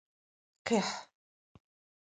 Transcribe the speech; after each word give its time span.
Къихь! 0.67 0.93